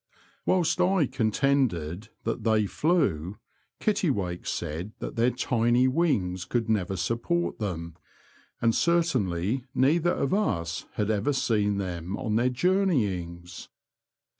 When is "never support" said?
6.67-7.59